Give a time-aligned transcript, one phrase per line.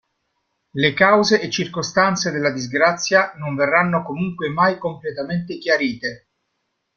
[0.71, 6.27] Le cause e circostanze della disgrazia non verranno comunque mai completamente chiarite.